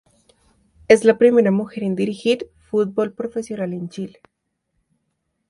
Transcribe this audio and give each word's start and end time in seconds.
Es 0.87 1.05
la 1.05 1.19
primera 1.19 1.51
mujer 1.51 1.83
en 1.83 1.95
dirigir 1.95 2.49
fútbol 2.57 3.13
profesional 3.13 3.71
en 3.71 3.87
Chile. 3.87 4.19